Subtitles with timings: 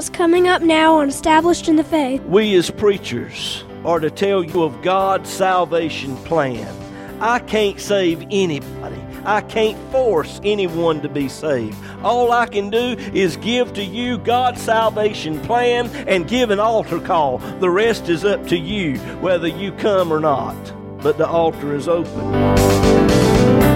[0.00, 2.22] what's coming up now on Established in the Faith.
[2.22, 6.74] We as preachers are to tell you of God's salvation plan.
[7.20, 8.98] I can't save anybody.
[9.26, 11.76] I can't force anyone to be saved.
[12.02, 17.00] All I can do is give to you God's salvation plan and give an altar
[17.00, 17.36] call.
[17.60, 20.56] The rest is up to you, whether you come or not.
[21.02, 22.89] But the altar is open.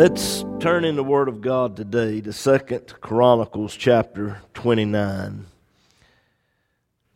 [0.00, 5.44] Let's turn in the Word of God today to Second Chronicles chapter 29.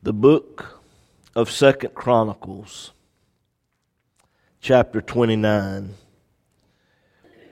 [0.02, 0.82] The book
[1.34, 2.92] of Second Chronicles
[4.60, 5.94] chapter 29.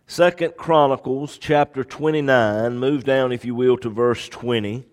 [0.06, 2.76] Second Chronicles chapter 29.
[2.76, 4.84] Move down, if you will, to verse 20.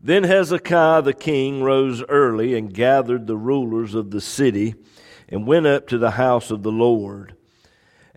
[0.00, 4.76] Then Hezekiah the king rose early and gathered the rulers of the city
[5.28, 7.34] and went up to the house of the Lord.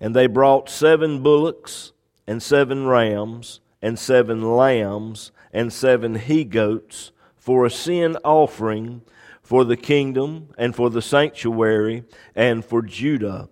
[0.02, 1.94] And they brought seven bullocks,
[2.26, 9.04] and seven rams, and seven lambs, and seven he goats for a sin offering
[9.44, 12.04] for the kingdom, and for the sanctuary,
[12.36, 13.50] and for Judah.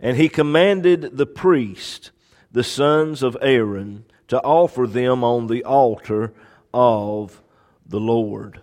[0.00, 2.10] And he commanded the priest,
[2.52, 6.34] the sons of Aaron, to offer them on the altar
[6.72, 7.42] of
[7.86, 8.60] the Lord.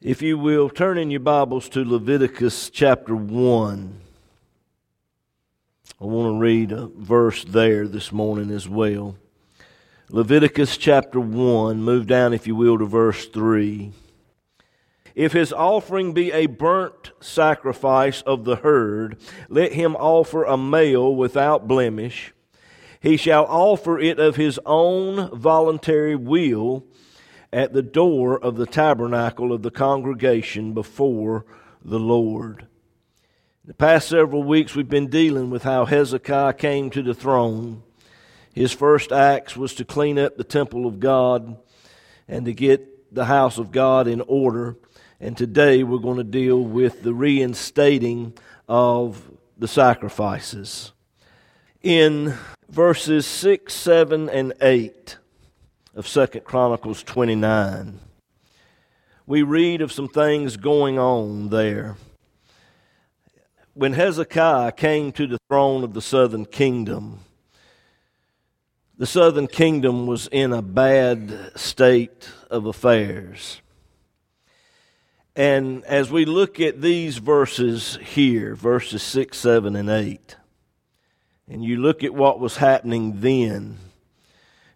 [0.00, 4.03] If you will, turn in your Bibles to Leviticus chapter 1.
[6.04, 9.16] I want to read a verse there this morning as well.
[10.10, 13.90] Leviticus chapter 1, move down, if you will, to verse 3.
[15.14, 19.16] If his offering be a burnt sacrifice of the herd,
[19.48, 22.34] let him offer a male without blemish.
[23.00, 26.84] He shall offer it of his own voluntary will
[27.50, 31.46] at the door of the tabernacle of the congregation before
[31.82, 32.66] the Lord.
[33.66, 37.82] The past several weeks, we've been dealing with how Hezekiah came to the throne.
[38.52, 41.56] His first acts was to clean up the temple of God
[42.28, 44.76] and to get the house of God in order.
[45.18, 48.36] And today we're going to deal with the reinstating
[48.68, 50.92] of the sacrifices.
[51.80, 52.34] In
[52.68, 55.16] verses 6, 7, and 8
[55.94, 57.98] of Second Chronicles 29,
[59.26, 61.96] we read of some things going on there
[63.74, 67.20] when Hezekiah came to the throne of the southern kingdom,
[68.96, 73.60] the southern kingdom was in a bad state of affairs.
[75.34, 80.36] And as we look at these verses here, verses 6, 7, and 8,
[81.48, 83.78] and you look at what was happening then,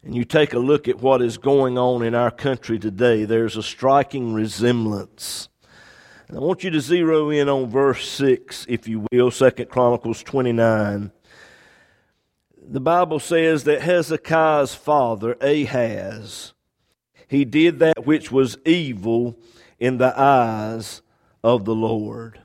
[0.02, 3.56] and you take a look at what is going on in our country today, there's
[3.56, 5.47] a striking resemblance
[6.30, 11.10] I want you to zero in on verse 6, if you will, Second Chronicles 29.
[12.60, 16.52] The Bible says that Hezekiah's father, Ahaz,
[17.28, 19.38] he did that which was evil
[19.78, 21.00] in the eyes
[21.42, 22.42] of the Lord.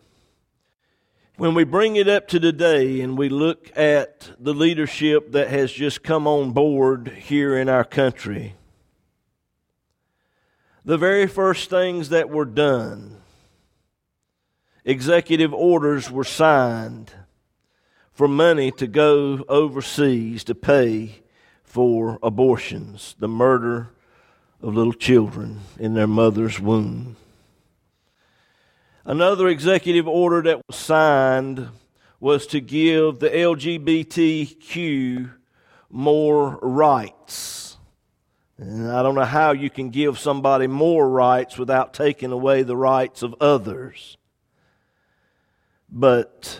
[1.35, 5.73] When we bring it up to today and we look at the leadership that has
[5.73, 8.55] just come on board here in our country,
[10.85, 13.22] the very first things that were done
[14.85, 17.11] executive orders were signed
[18.11, 21.21] for money to go overseas to pay
[21.63, 23.89] for abortions, the murder
[24.61, 27.15] of little children in their mother's womb.
[29.05, 31.67] Another executive order that was signed
[32.19, 35.31] was to give the LGBTQ
[35.89, 37.77] more rights.
[38.57, 42.77] And I don't know how you can give somebody more rights without taking away the
[42.77, 44.15] rights of others.
[45.95, 46.59] But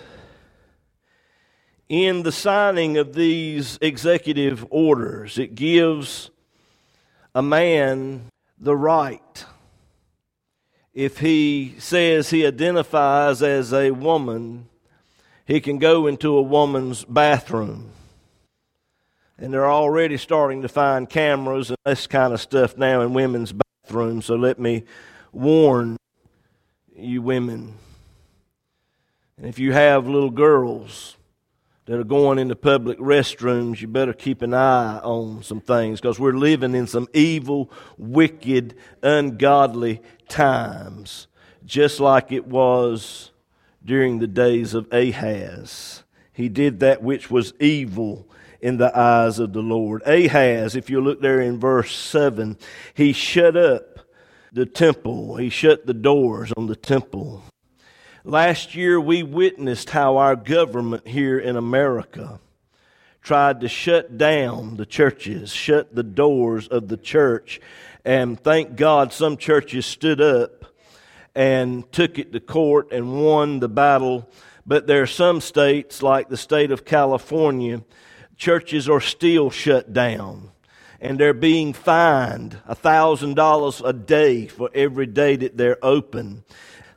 [1.90, 6.30] in the signing of these executive orders, it gives
[7.34, 9.46] a man the right.
[10.94, 14.70] If he says he identifies as a woman,
[15.48, 17.90] he can go into a woman's bathroom.
[19.40, 23.52] And they're already starting to find cameras and this kind of stuff now in women's
[23.52, 24.84] bathrooms, so let me
[25.32, 25.98] warn
[26.96, 27.80] you women.
[29.38, 31.18] And if you have little girls
[31.86, 36.20] that are going into public restrooms, you better keep an eye on some things because
[36.20, 41.28] we're living in some evil, wicked, ungodly times,
[41.66, 43.32] just like it was
[43.84, 46.04] during the days of Ahaz.
[46.32, 48.28] He did that which was evil
[48.62, 50.04] in the eyes of the Lord.
[50.04, 52.58] Ahaz, if you look there in verse 7,
[52.94, 54.00] he shut up
[54.54, 57.44] the temple, he shut the doors on the temple.
[58.26, 62.40] Last year, we witnessed how our government here in America
[63.22, 67.60] tried to shut down the churches, shut the doors of the church.
[68.06, 70.64] And thank God some churches stood up
[71.36, 74.30] and took it to court and won the battle.
[74.66, 77.84] But there are some states, like the state of California,
[78.38, 80.50] churches are still shut down.
[81.02, 86.46] And they're being fined $1,000 a day for every day that they're open.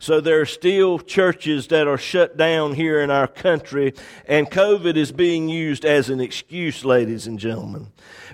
[0.06, 3.92] So there are still churches that are shut down here in our country,
[4.24, 7.88] and COVID is being used as an excuse, ladies and gentlemen,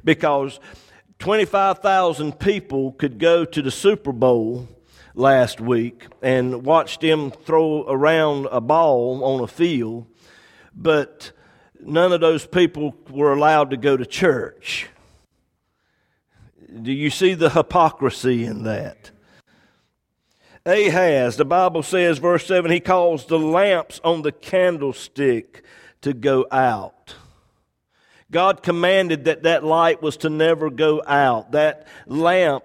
[0.05, 0.61] because
[1.19, 4.69] 25,000 people could go to the Super Bowl
[5.15, 10.05] last week and watch them throw around a ball on a field,
[10.77, 11.33] but
[11.81, 14.91] none of those people were allowed to go to church.
[16.83, 19.12] Do you see the hypocrisy in that?
[20.65, 25.65] Ahaz, the Bible says, verse 7, he calls the lamps on the candlestick
[26.03, 27.15] to go out.
[28.31, 31.53] God commanded that that light was to never go out.
[31.53, 32.65] That lamp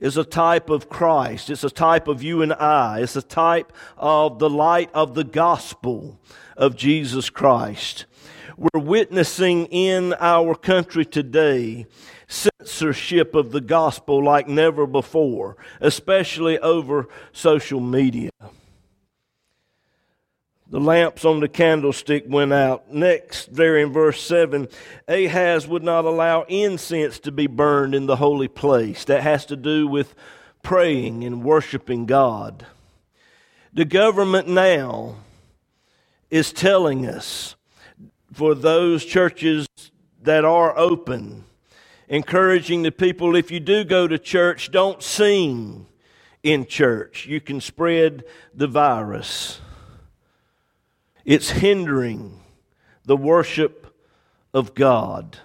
[0.00, 1.48] is a type of Christ.
[1.48, 3.00] It's a type of you and I.
[3.00, 6.20] It's a type of the light of the gospel
[6.58, 8.04] of Jesus Christ.
[8.58, 11.86] We're witnessing in our country today
[12.26, 18.30] censorship of the gospel like never before, especially over social media.
[20.70, 22.92] The lamps on the candlestick went out.
[22.92, 24.68] Next, there in verse 7,
[25.06, 29.04] Ahaz would not allow incense to be burned in the holy place.
[29.04, 30.14] That has to do with
[30.62, 32.66] praying and worshiping God.
[33.72, 35.16] The government now
[36.30, 37.56] is telling us
[38.32, 39.66] for those churches
[40.22, 41.44] that are open
[42.08, 45.86] encouraging the people if you do go to church, don't sing
[46.42, 47.26] in church.
[47.26, 49.60] You can spread the virus.
[51.24, 52.40] It's hindering
[53.04, 53.94] the worship
[54.54, 55.38] of God.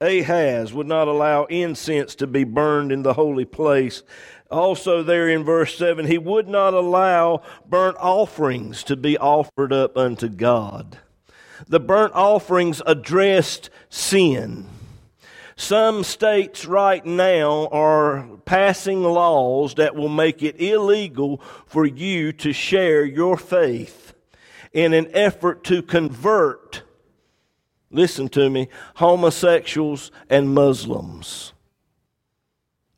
[0.00, 4.02] Ahaz would not allow incense to be burned in the holy place.
[4.50, 9.96] Also, there in verse 7, he would not allow burnt offerings to be offered up
[9.96, 10.98] unto God.
[11.68, 14.66] The burnt offerings addressed sin.
[15.54, 22.52] Some states right now are passing laws that will make it illegal for you to
[22.52, 24.14] share your faith
[24.72, 26.82] in an effort to convert,
[27.90, 31.52] listen to me, homosexuals and Muslims.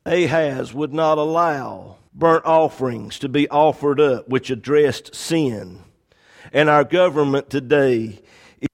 [0.05, 5.79] Ahaz would not allow burnt offerings to be offered up which addressed sin.
[6.51, 8.21] And our government today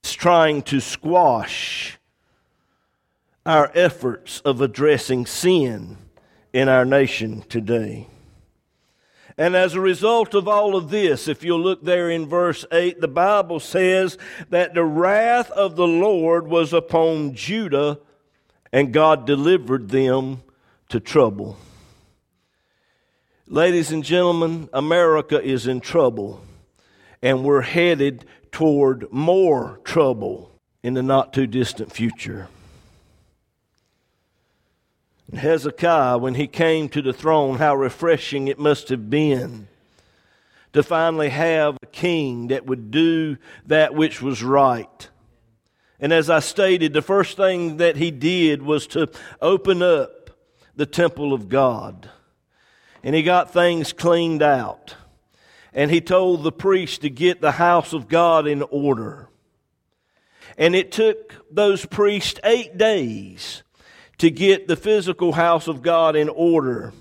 [0.04, 1.98] is trying to squash
[3.46, 5.98] our efforts of addressing sin
[6.52, 8.08] in our nation today.
[9.38, 13.00] And as a result of all of this, if you'll look there in verse 8,
[13.00, 14.18] the Bible says
[14.50, 18.00] that the wrath of the Lord was upon Judah
[18.74, 20.44] and God delivered them
[20.90, 21.58] to trouble.
[23.48, 26.44] Ladies and gentlemen, America is in trouble
[27.22, 30.52] and we're headed toward more trouble
[30.84, 32.48] in the not too distant future.
[35.34, 39.68] Hezekiah, when he came to the throne, how refreshing it must have been
[40.74, 45.10] to finally have a king that would do that which was right.
[46.00, 49.10] And as I stated, the first thing that he did was to
[49.42, 50.19] open up
[50.80, 52.10] the temple of God.
[53.04, 54.96] And he got things cleaned out.
[55.74, 59.28] And he told the priest to get the house of God in order.
[60.58, 63.62] And it took those priests eight days
[64.20, 66.94] to get the physical house of God in order.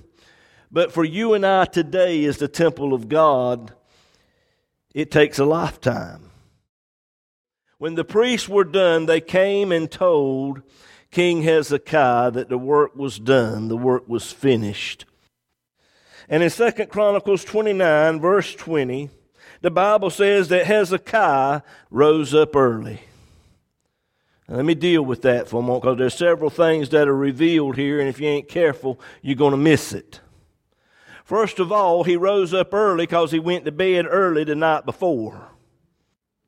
[0.73, 3.73] But for you and I today, as the temple of God,
[4.93, 6.31] it takes a lifetime.
[7.79, 10.63] When the priests were done, they came and told
[11.11, 15.05] King Hezekiah that the work was done, the work was finished.
[16.29, 19.09] And in Second Chronicles 29, verse 20,
[19.63, 23.01] the Bible says that Hezekiah rose up early.
[24.47, 27.77] Let me deal with that for a moment because there's several things that are revealed
[27.77, 30.21] here, and if you ain't careful, you're going to miss it.
[31.25, 34.87] First of all, he rose up early because he went to bed early the night
[34.87, 35.51] before.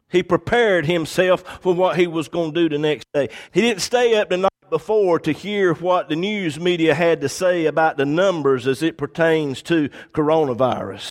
[0.09, 3.29] He prepared himself for what he was going to do the next day.
[3.53, 7.29] He didn't stay up the night before to hear what the news media had to
[7.29, 11.11] say about the numbers as it pertains to coronavirus.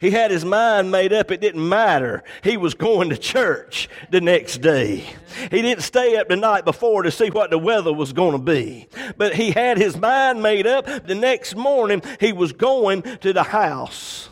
[0.00, 1.30] He had his mind made up.
[1.30, 2.22] It didn't matter.
[2.44, 5.04] He was going to church the next day.
[5.50, 8.38] He didn't stay up the night before to see what the weather was going to
[8.38, 8.86] be.
[9.16, 10.86] But he had his mind made up.
[10.86, 14.28] The next morning, he was going to the house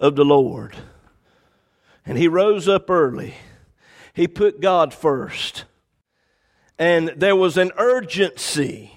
[0.00, 0.76] of the Lord.
[2.04, 3.34] And he rose up early.
[4.14, 5.64] He put God first.
[6.78, 8.92] And there was an urgency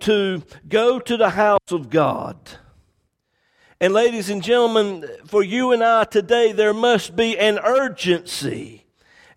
[0.00, 2.36] to go to the house of God.
[3.80, 8.86] And, ladies and gentlemen, for you and I today, there must be an urgency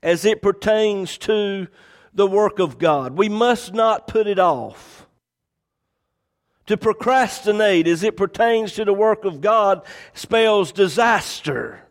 [0.02, 1.68] as it pertains to
[2.14, 3.18] the work of God.
[3.18, 5.08] We must not put it off.
[6.68, 9.82] To procrastinate as it pertains to the work of God
[10.14, 11.82] spells disaster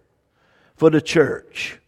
[0.77, 1.81] for the church.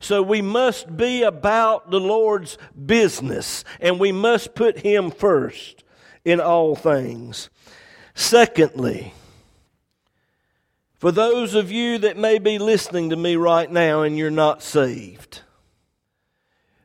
[0.00, 5.84] So we must be about the Lord's business and we must put Him first
[6.24, 7.50] in all things.
[8.14, 9.14] Secondly,
[10.98, 14.62] for those of you that may be listening to me right now and you're not
[14.62, 15.42] saved,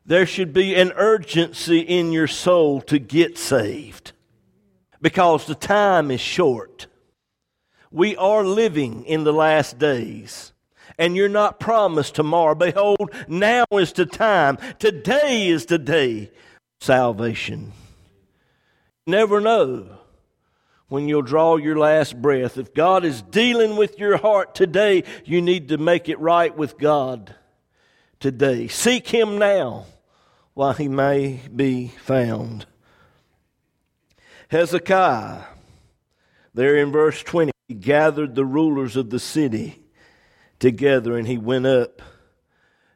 [0.06, 4.12] there should be an urgency in your soul to get saved
[5.02, 6.88] because the time is short.
[7.92, 10.53] We are living in the last days,
[10.98, 12.56] and you're not promised tomorrow.
[12.56, 14.58] Behold, now is the time.
[14.80, 16.32] Today is the day.
[16.80, 17.72] Salvation.
[19.08, 20.00] Never know
[20.88, 22.58] when you'll draw your last breath.
[22.58, 26.78] If God is dealing with your heart today, you need to make it right with
[26.78, 27.36] God
[28.20, 28.68] today.
[28.68, 29.86] Seek Him now
[30.54, 32.66] while He may be found.
[34.50, 35.46] Hezekiah,
[36.54, 39.83] there in verse 20, he gathered the rulers of the city
[40.64, 42.02] together and he went up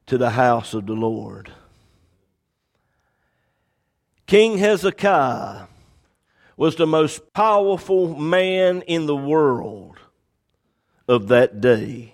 [0.05, 1.51] to the house of the Lord.
[4.25, 5.65] King Hezekiah
[6.55, 9.97] was the most powerful man in the world
[11.09, 12.13] of that day.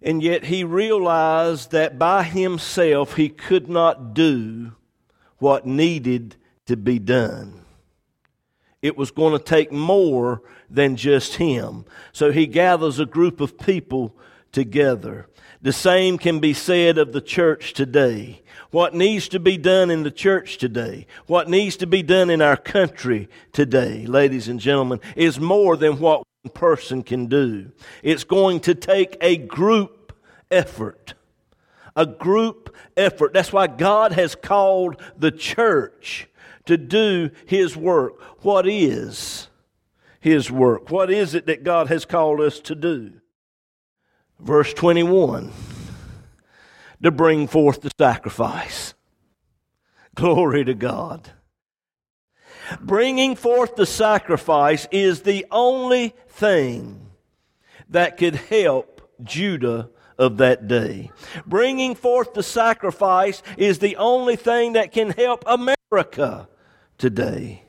[0.00, 4.70] And yet he realized that by himself he could not do
[5.38, 6.36] what needed
[6.66, 7.63] to be done.
[8.84, 11.86] It was going to take more than just him.
[12.12, 14.14] So he gathers a group of people
[14.52, 15.26] together.
[15.62, 18.42] The same can be said of the church today.
[18.72, 22.42] What needs to be done in the church today, what needs to be done in
[22.42, 27.72] our country today, ladies and gentlemen, is more than what one person can do.
[28.02, 30.14] It's going to take a group
[30.50, 31.14] effort.
[31.96, 33.32] A group effort.
[33.32, 36.28] That's why God has called the church
[36.66, 38.20] to do His work.
[38.44, 39.48] What is
[40.20, 40.90] His work?
[40.90, 43.20] What is it that God has called us to do?
[44.38, 45.52] verse 21
[47.02, 48.94] to bring forth the sacrifice.
[50.14, 51.30] Glory to God.
[52.80, 57.10] Bringing forth the sacrifice is the only thing
[57.90, 61.10] that could help Judah of that day.
[61.44, 66.48] Bringing forth the sacrifice is the only thing that can help America
[66.98, 67.62] today.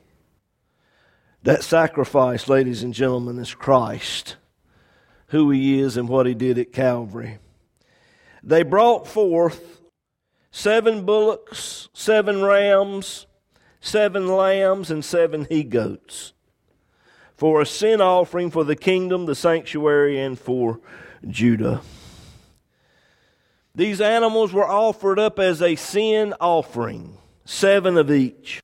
[1.42, 4.36] That sacrifice, ladies and gentlemen, is Christ
[5.28, 7.38] who he is and what he did at Calvary.
[8.42, 9.80] They brought forth
[10.50, 13.26] seven bullocks, seven rams,
[13.80, 16.32] seven lambs, and seven he goats
[17.36, 20.80] for a sin offering for the kingdom, the sanctuary, and for
[21.28, 21.82] Judah.
[23.74, 28.60] These animals were offered up as a sin offering, seven of each.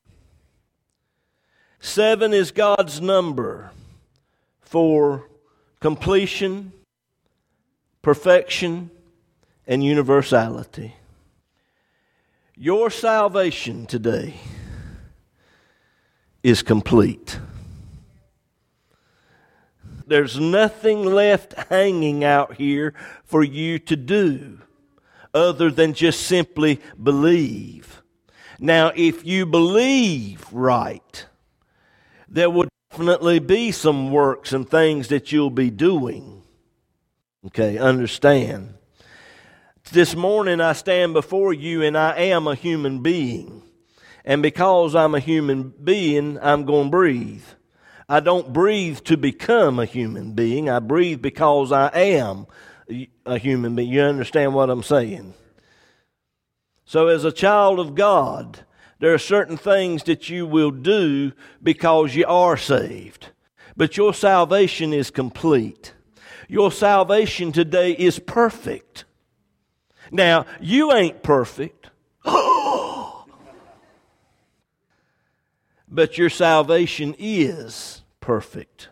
[1.83, 3.71] Seven is God's number
[4.61, 5.27] for
[5.81, 6.71] completion,
[8.01, 8.89] perfection,
[9.67, 10.95] and universality.
[12.55, 14.35] Your salvation today
[16.41, 17.37] is complete.
[20.07, 22.93] There's nothing left hanging out here
[23.25, 24.59] for you to do
[25.33, 28.01] other than just simply believe.
[28.57, 31.25] Now, if you believe right,
[32.33, 36.41] there would definitely be some works and things that you'll be doing.
[37.45, 38.73] Okay, understand.
[39.91, 43.61] This morning I stand before you and I am a human being.
[44.25, 47.43] And because I'm a human being, I'm going to breathe.
[48.09, 50.69] I don't breathe to become a human being.
[50.69, 52.47] I breathe because I am
[53.25, 53.91] a human being.
[53.91, 55.33] You understand what I'm saying?
[56.85, 58.59] So, as a child of God,
[58.99, 63.29] There are certain things that you will do because you are saved.
[63.75, 65.93] But your salvation is complete.
[66.47, 69.05] Your salvation today is perfect.
[70.11, 71.89] Now, you ain't perfect.
[75.87, 78.89] but your salvation is perfect.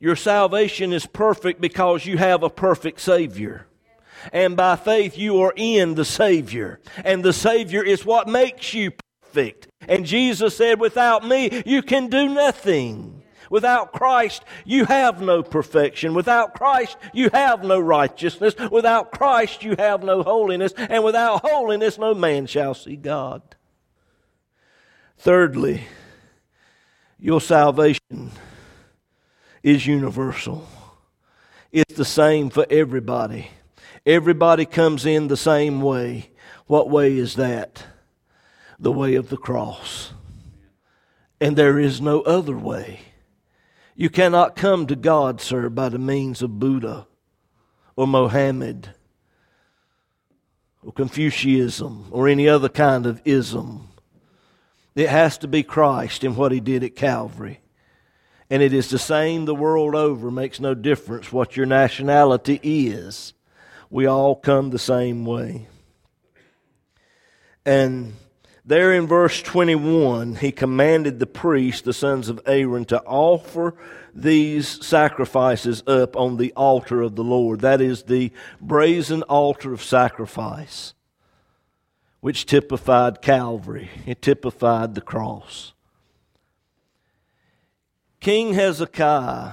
[0.00, 3.67] Your salvation is perfect because you have a perfect Savior.
[4.32, 6.80] And by faith, you are in the Savior.
[7.04, 9.68] And the Savior is what makes you perfect.
[9.88, 13.22] And Jesus said, Without me, you can do nothing.
[13.50, 16.14] Without Christ, you have no perfection.
[16.14, 18.54] Without Christ, you have no righteousness.
[18.70, 20.74] Without Christ, you have no holiness.
[20.76, 23.42] And without holiness, no man shall see God.
[25.16, 25.84] Thirdly,
[27.18, 28.32] your salvation
[29.62, 30.68] is universal.
[31.72, 33.50] It's the same for everybody.
[34.08, 36.30] Everybody comes in the same way.
[36.66, 37.84] What way is that?
[38.78, 40.14] The way of the cross.
[41.42, 43.00] And there is no other way.
[43.94, 47.06] You cannot come to God, sir, by the means of Buddha
[47.96, 48.94] or Mohammed
[50.82, 53.88] or Confucianism or any other kind of ism.
[54.94, 57.60] It has to be Christ and what he did at Calvary.
[58.48, 63.34] And it is the same the world over, makes no difference what your nationality is.
[63.90, 65.66] We all come the same way.
[67.64, 68.14] And
[68.64, 73.74] there in verse 21, he commanded the priests, the sons of Aaron, to offer
[74.14, 77.60] these sacrifices up on the altar of the Lord.
[77.60, 78.30] That is the
[78.60, 80.92] brazen altar of sacrifice,
[82.20, 85.72] which typified Calvary, it typified the cross.
[88.20, 89.52] King Hezekiah,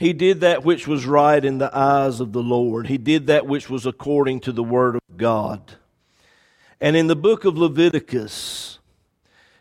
[0.00, 2.86] he did that which was right in the eyes of the Lord.
[2.86, 5.74] He did that which was according to the word of God.
[6.80, 8.78] And in the book of Leviticus,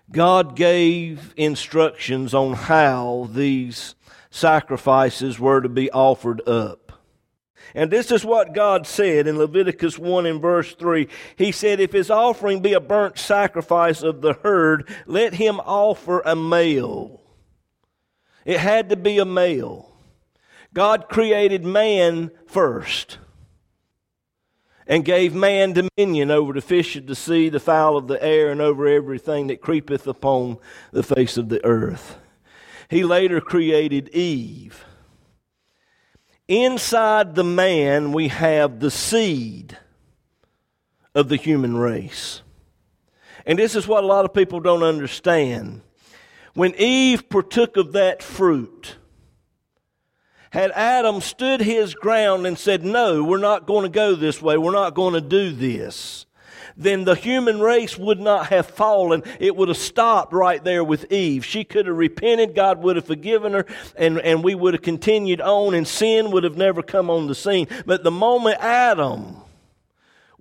[0.09, 3.95] God gave instructions on how these
[4.31, 6.93] sacrifices were to be offered up.
[7.75, 11.09] And this is what God said in Leviticus 1 and verse 3.
[11.35, 16.21] He said, If his offering be a burnt sacrifice of the herd, let him offer
[16.21, 17.19] a male.
[18.45, 19.88] It had to be a male.
[20.73, 23.17] God created man first
[24.87, 28.51] and gave man dominion over the fish of the sea, the fowl of the air,
[28.51, 30.57] and over everything that creepeth upon
[30.91, 32.17] the face of the earth.
[32.89, 34.83] He later created Eve.
[36.47, 39.77] Inside the man, we have the seed
[41.13, 42.41] of the human race.
[43.45, 45.81] And this is what a lot of people don't understand.
[46.55, 48.97] When Eve partook of that fruit,
[50.51, 54.57] had Adam stood his ground and said, No, we're not going to go this way,
[54.57, 56.25] we're not going to do this,
[56.75, 59.23] then the human race would not have fallen.
[59.39, 61.45] It would have stopped right there with Eve.
[61.45, 63.65] She could have repented, God would have forgiven her,
[63.97, 67.35] and, and we would have continued on, and sin would have never come on the
[67.35, 67.67] scene.
[67.85, 69.41] But the moment Adam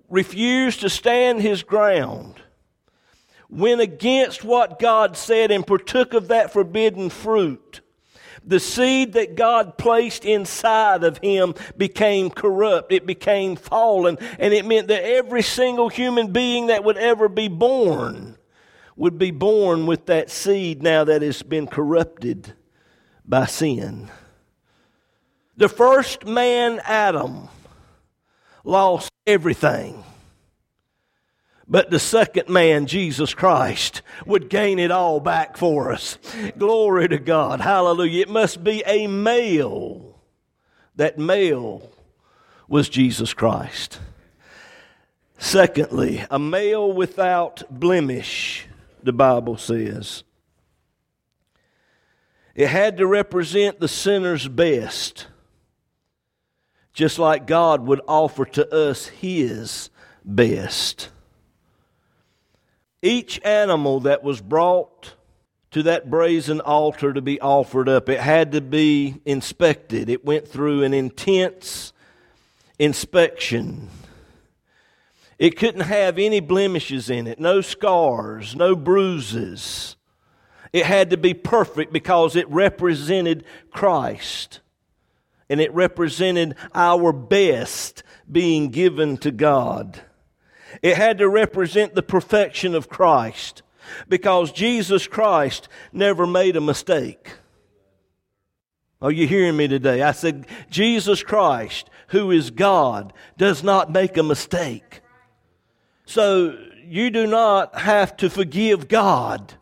[0.09, 2.41] refused to stand his ground,
[3.51, 7.81] went against what God said and partook of that forbidden fruit,
[8.45, 12.93] the seed that God placed inside of him became corrupt.
[12.93, 14.19] It became fallen.
[14.39, 18.37] And it meant that every single human being that would ever be born
[18.97, 22.53] would be born with that seed now that has been corrupted
[23.25, 24.11] by sin.
[25.57, 27.49] The first man, Adam,
[28.65, 30.05] lost everything.
[31.71, 36.19] But the second man, Jesus Christ, would gain it all back for us.
[36.57, 37.61] Glory to God.
[37.61, 38.23] Hallelujah.
[38.23, 40.19] It must be a male.
[40.97, 41.91] That male
[42.67, 44.01] was Jesus Christ.
[45.37, 48.67] Secondly, a male without blemish,
[49.03, 50.25] the Bible says.
[52.55, 55.29] It had to represent the sinner's best,
[56.93, 59.91] just like God would offer to us his
[60.25, 61.11] best.
[63.03, 65.15] Each animal that was brought
[65.71, 70.09] to that brazen altar to be offered up, it had to be inspected.
[70.09, 71.93] It went through an intense
[72.79, 73.89] inspection.
[75.39, 79.97] It couldn't have any blemishes in it, no scars, no bruises.
[80.73, 84.61] It had to be perfect because it represented Christ.
[85.49, 90.03] And it represented our best being given to God.
[90.83, 93.63] It had to represent the perfection of Christ
[94.09, 97.33] because Jesus Christ never made a mistake.
[99.01, 100.03] Are you hearing me today?
[100.03, 105.03] I said, Jesus Christ, who is God, does not make a mistake.
[106.05, 109.55] So you do not have to forgive God.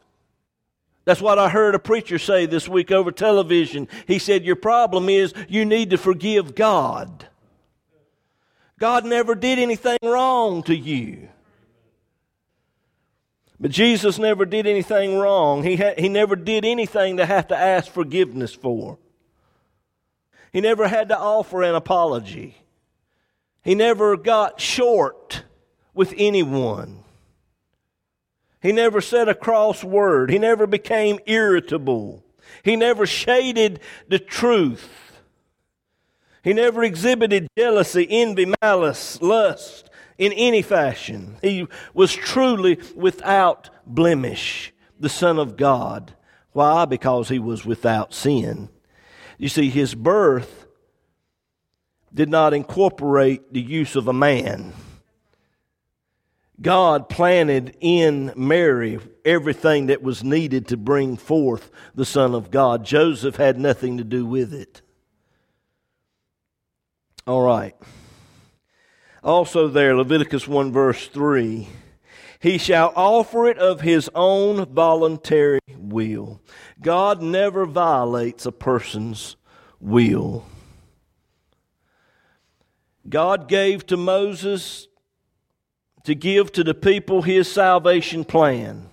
[1.05, 3.89] That's what I heard a preacher say this week over television.
[4.07, 7.27] He said, Your problem is you need to forgive God.
[8.79, 11.29] God never did anything wrong to you.
[13.59, 15.63] But Jesus never did anything wrong.
[15.63, 18.99] He, ha- he never did anything to have to ask forgiveness for.
[20.53, 22.57] He never had to offer an apology.
[23.63, 25.43] He never got short
[25.95, 27.03] with anyone.
[28.61, 30.31] He never said a cross word.
[30.31, 32.23] He never became irritable.
[32.63, 34.89] He never shaded the truth.
[36.47, 41.39] He never exhibited jealousy, envy, malice, lust in any fashion.
[41.43, 46.15] He was truly without blemish, the Son of God.
[46.53, 46.85] Why?
[46.85, 48.69] Because he was without sin.
[49.39, 50.69] You see, his birth
[52.15, 54.73] did not incorporate the use of a man.
[56.63, 62.85] God planted in Mary everything that was needed to bring forth the Son of God.
[62.85, 64.83] Joseph had nothing to do with it.
[67.27, 67.75] All right.
[69.25, 71.69] Also, there, Leviticus 1, verse 3
[72.39, 76.41] He shall offer it of his own voluntary will.
[76.81, 79.37] God never violates a person's
[79.81, 80.47] will.
[83.09, 84.87] God gave to Moses
[86.05, 88.89] to give to the people his salvation plan.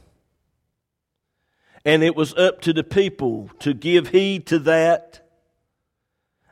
[1.86, 5.23] And it was up to the people to give heed to that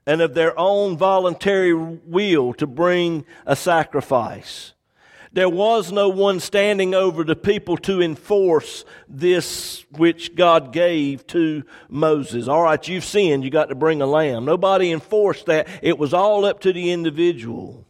[0.06, 4.74] and of their own voluntary will to bring a sacrifice.
[5.34, 11.64] There was no one standing over the people to enforce this which God gave to
[11.88, 12.50] Moses.
[12.50, 14.44] All right, you've sinned, you got to bring a lamb.
[14.44, 15.70] Nobody enforced that.
[15.82, 17.86] It was all up to the individual.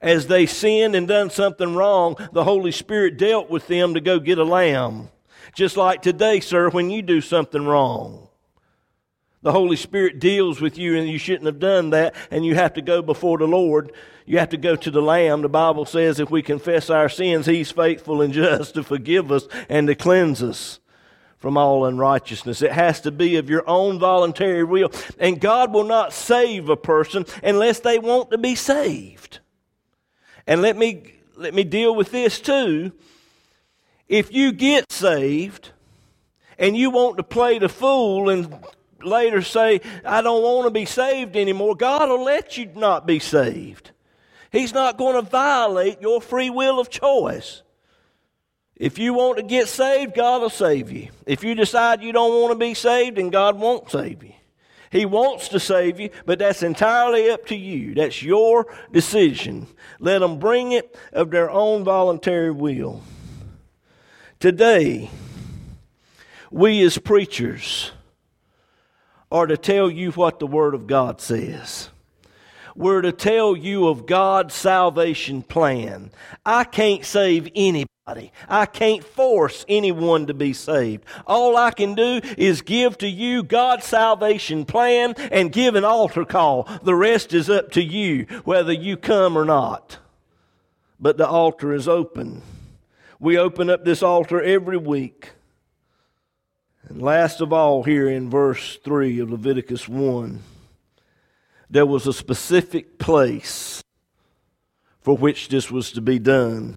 [0.00, 4.20] As they sinned and done something wrong, the Holy Spirit dealt with them to go
[4.20, 5.08] get a lamb.
[5.54, 8.23] Just like today, sir, when you do something wrong.
[9.44, 12.72] The Holy Spirit deals with you and you shouldn't have done that and you have
[12.74, 13.92] to go before the Lord.
[14.24, 15.42] You have to go to the Lamb.
[15.42, 19.46] The Bible says if we confess our sins, He's faithful and just to forgive us
[19.68, 20.80] and to cleanse us
[21.36, 22.62] from all unrighteousness.
[22.62, 24.90] It has to be of your own voluntary will.
[25.18, 29.40] And God will not save a person unless they want to be saved.
[30.46, 32.92] And let me, let me deal with this too.
[34.08, 35.72] If you get saved
[36.58, 38.64] and you want to play the fool and
[39.06, 43.18] later say, I don't want to be saved anymore, God will let you not be
[43.18, 43.90] saved.
[44.50, 47.62] He's not going to violate your free will of choice.
[48.76, 51.08] If you want to get saved, God will save you.
[51.26, 54.32] If you decide you don't want to be saved, then God won't save you.
[54.90, 57.94] He wants to save you, but that's entirely up to you.
[57.94, 59.66] That's your decision.
[59.98, 63.02] Let them bring it of their own voluntary will.
[64.38, 65.10] Today,
[66.50, 67.90] we as preachers,
[69.34, 71.90] are to tell you what the Word of God says.
[72.76, 76.12] We're to tell you of God's salvation plan.
[76.46, 78.30] I can't save anybody.
[78.48, 81.04] I can't force anyone to be saved.
[81.26, 86.24] All I can do is give to you God's salvation plan and give an altar
[86.24, 86.68] call.
[86.84, 89.98] The rest is up to you, whether you come or not.
[91.00, 92.42] But the altar is open.
[93.18, 95.30] We open up this altar every week.
[96.88, 100.40] And last of all, here in verse 3 of Leviticus 1,
[101.70, 103.82] there was a specific place
[105.00, 106.76] for which this was to be done.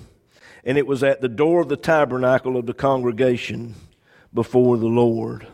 [0.63, 3.75] And it was at the door of the tabernacle of the congregation
[4.33, 5.47] before the Lord.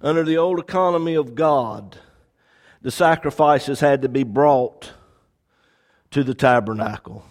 [0.00, 1.98] Under the old economy of God,
[2.80, 4.92] the sacrifices had to be brought
[6.10, 7.24] to the tabernacle.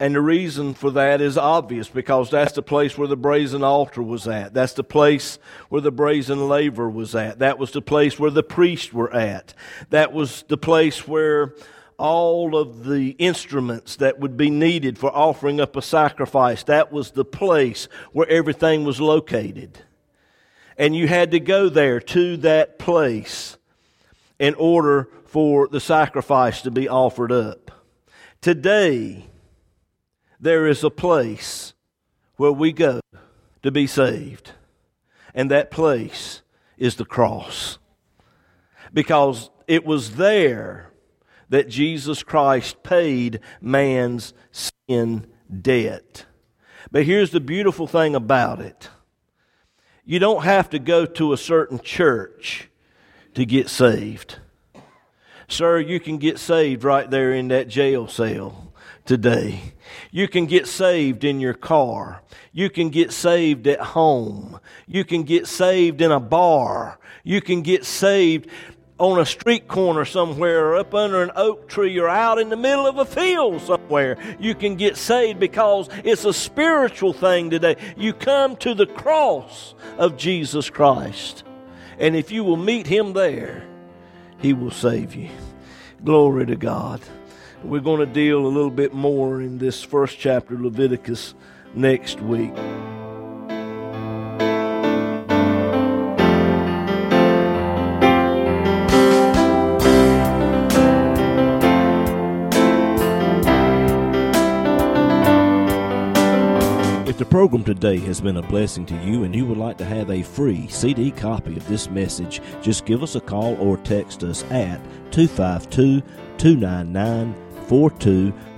[0.00, 4.02] And the reason for that is obvious because that's the place where the brazen altar
[4.02, 4.54] was at.
[4.54, 7.40] That's the place where the brazen laver was at.
[7.40, 9.52] That was the place where the priests were at.
[9.90, 11.54] That was the place where
[11.98, 17.10] all of the instruments that would be needed for offering up a sacrifice, that was
[17.10, 19.80] the place where everything was located.
[20.78, 23.58] And you had to go there to that place
[24.38, 27.70] in order for the sacrifice to be offered up.
[28.40, 29.26] Today,
[30.40, 31.74] there is a place
[32.36, 33.00] where we go
[33.62, 34.52] to be saved.
[35.34, 36.42] And that place
[36.78, 37.78] is the cross.
[38.92, 40.92] Because it was there
[41.50, 45.26] that Jesus Christ paid man's sin
[45.60, 46.24] debt.
[46.90, 48.88] But here's the beautiful thing about it
[50.04, 52.68] you don't have to go to a certain church
[53.34, 54.38] to get saved.
[55.46, 58.69] Sir, you can get saved right there in that jail cell
[59.10, 59.60] today.
[60.12, 62.22] You can get saved in your car.
[62.52, 64.60] You can get saved at home.
[64.86, 66.96] You can get saved in a bar.
[67.24, 68.48] You can get saved
[68.98, 72.56] on a street corner somewhere or up under an oak tree or out in the
[72.56, 74.16] middle of a field somewhere.
[74.38, 77.78] You can get saved because it's a spiritual thing today.
[77.96, 81.42] You come to the cross of Jesus Christ.
[81.98, 83.66] And if you will meet him there,
[84.38, 85.30] he will save you.
[86.04, 87.00] Glory to God.
[87.62, 91.34] We're going to deal a little bit more in this first chapter of Leviticus
[91.74, 92.52] next week.
[107.06, 109.84] If the program today has been a blessing to you and you would like to
[109.84, 114.24] have a free CD copy of this message, just give us a call or text
[114.24, 114.80] us at
[115.12, 116.00] 252
[116.38, 118.32] 299 Four two.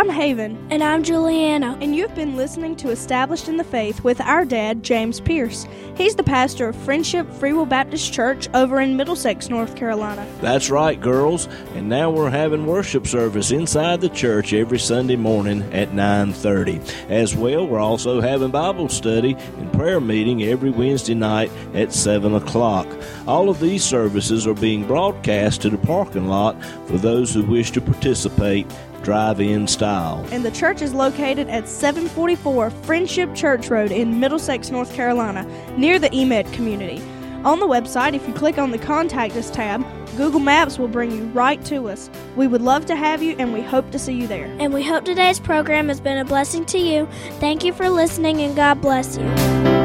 [0.00, 0.66] I'm Haven.
[0.70, 1.76] And I'm Juliana.
[1.82, 5.66] And you've been listening to Established in the Faith with our dad, James Pierce.
[5.94, 10.26] He's the pastor of Friendship Free Will Baptist Church over in Middlesex, North Carolina.
[10.40, 11.48] That's right, girls.
[11.74, 16.80] And now we're having worship service inside the church every Sunday morning at 9:30.
[17.10, 22.34] As well, we're also having Bible study and prayer meeting every Wednesday night at 7
[22.34, 22.86] o'clock.
[23.26, 27.70] All of these services are being broadcast to the parking lot for those who wish
[27.72, 28.66] to participate
[29.02, 30.26] drive in style.
[30.30, 35.44] And the church is located at 744 Friendship Church Road in Middlesex, North Carolina,
[35.76, 37.02] near the Emit community.
[37.44, 39.82] On the website, if you click on the Contact Us tab,
[40.16, 42.10] Google Maps will bring you right to us.
[42.36, 44.44] We would love to have you and we hope to see you there.
[44.58, 47.08] And we hope today's program has been a blessing to you.
[47.38, 49.79] Thank you for listening and God bless you.